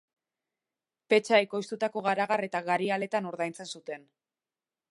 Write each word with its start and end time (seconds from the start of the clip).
Petxa 1.13 1.39
ekoiztutako 1.43 2.03
garagar 2.07 2.45
eta 2.47 2.63
gari 2.71 2.89
aletan 2.97 3.29
ordaintzen 3.33 3.73
zuten. 3.77 4.09